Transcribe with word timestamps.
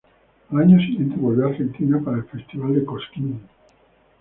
Al 0.49 0.61
año 0.61 0.79
siguiente 0.79 1.15
volvió 1.19 1.45
a 1.45 1.49
Argentina 1.51 2.01
para 2.03 2.17
el 2.17 2.23
Festival 2.25 2.73
de 2.73 2.83
Cosquín. 2.85 3.39